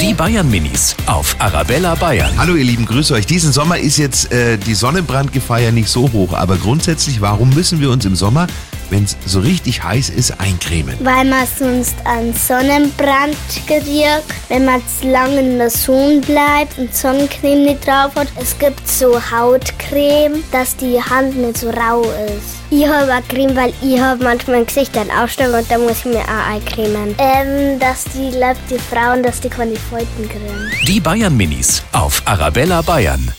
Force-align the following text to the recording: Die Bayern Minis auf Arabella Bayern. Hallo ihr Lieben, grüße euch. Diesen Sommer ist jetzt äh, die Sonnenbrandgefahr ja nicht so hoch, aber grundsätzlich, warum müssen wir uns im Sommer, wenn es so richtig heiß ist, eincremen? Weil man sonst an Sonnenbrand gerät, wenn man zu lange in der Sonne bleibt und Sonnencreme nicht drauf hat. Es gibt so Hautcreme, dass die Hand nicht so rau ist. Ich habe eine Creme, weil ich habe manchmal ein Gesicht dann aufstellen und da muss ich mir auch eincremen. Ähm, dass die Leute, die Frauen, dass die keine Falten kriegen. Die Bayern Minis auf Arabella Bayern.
Die 0.00 0.12
Bayern 0.12 0.50
Minis 0.50 0.96
auf 1.06 1.36
Arabella 1.38 1.94
Bayern. 1.94 2.36
Hallo 2.36 2.54
ihr 2.56 2.64
Lieben, 2.64 2.84
grüße 2.84 3.14
euch. 3.14 3.26
Diesen 3.26 3.52
Sommer 3.52 3.78
ist 3.78 3.96
jetzt 3.96 4.32
äh, 4.32 4.58
die 4.58 4.74
Sonnenbrandgefahr 4.74 5.60
ja 5.60 5.70
nicht 5.70 5.88
so 5.88 6.10
hoch, 6.12 6.32
aber 6.32 6.56
grundsätzlich, 6.56 7.20
warum 7.20 7.50
müssen 7.50 7.80
wir 7.80 7.90
uns 7.90 8.04
im 8.04 8.16
Sommer, 8.16 8.48
wenn 8.90 9.04
es 9.04 9.16
so 9.26 9.40
richtig 9.40 9.82
heiß 9.82 10.10
ist, 10.10 10.40
eincremen? 10.40 10.96
Weil 11.00 11.24
man 11.24 11.46
sonst 11.58 11.94
an 12.04 12.32
Sonnenbrand 12.34 13.36
gerät, 13.66 14.22
wenn 14.48 14.64
man 14.64 14.82
zu 15.00 15.08
lange 15.10 15.40
in 15.40 15.58
der 15.58 15.70
Sonne 15.70 16.20
bleibt 16.20 16.78
und 16.78 16.94
Sonnencreme 16.94 17.64
nicht 17.64 17.86
drauf 17.86 18.14
hat. 18.14 18.28
Es 18.40 18.58
gibt 18.58 18.86
so 18.88 19.20
Hautcreme, 19.30 20.42
dass 20.52 20.76
die 20.76 21.00
Hand 21.00 21.36
nicht 21.36 21.58
so 21.58 21.70
rau 21.70 22.02
ist. 22.02 22.64
Ich 22.70 22.86
habe 22.86 23.12
eine 23.12 23.22
Creme, 23.22 23.56
weil 23.56 23.72
ich 23.82 24.00
habe 24.00 24.24
manchmal 24.24 24.56
ein 24.56 24.66
Gesicht 24.66 24.96
dann 24.96 25.10
aufstellen 25.10 25.54
und 25.54 25.70
da 25.70 25.78
muss 25.78 25.98
ich 25.98 26.04
mir 26.06 26.22
auch 26.22 26.50
eincremen. 26.50 27.14
Ähm, 27.18 27.78
dass 27.78 28.04
die 28.04 28.30
Leute, 28.36 28.58
die 28.70 28.78
Frauen, 28.78 29.22
dass 29.22 29.40
die 29.40 29.48
keine 29.48 29.76
Falten 29.76 30.28
kriegen. 30.28 30.70
Die 30.86 31.00
Bayern 31.00 31.36
Minis 31.36 31.82
auf 31.92 32.22
Arabella 32.24 32.82
Bayern. 32.82 33.32